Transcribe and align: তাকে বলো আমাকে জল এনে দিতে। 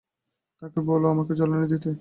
তাকে 0.61 0.79
বলো 0.89 1.05
আমাকে 1.07 1.33
জল 1.39 1.49
এনে 1.55 1.67
দিতে। 1.67 1.89